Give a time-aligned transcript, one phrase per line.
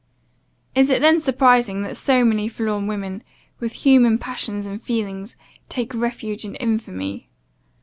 [0.73, 3.21] Is it then surprising, that so many forlorn women,
[3.59, 5.35] with human passions and feelings,
[5.69, 7.29] take refuge in infamy?